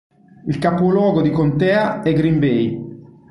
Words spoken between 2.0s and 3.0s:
è Green Bay.